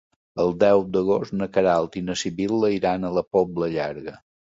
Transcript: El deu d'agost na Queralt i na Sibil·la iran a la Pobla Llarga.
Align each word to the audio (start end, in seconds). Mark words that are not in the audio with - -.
El 0.43 0.47
deu 0.61 0.79
d'agost 0.93 1.35
na 1.41 1.47
Queralt 1.57 1.97
i 2.01 2.03
na 2.05 2.15
Sibil·la 2.21 2.71
iran 2.77 3.05
a 3.05 3.13
la 3.19 3.25
Pobla 3.37 3.69
Llarga. 3.75 4.17